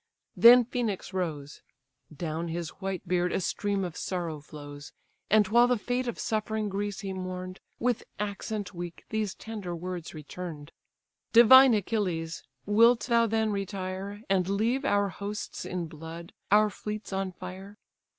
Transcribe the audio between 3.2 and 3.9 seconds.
a stream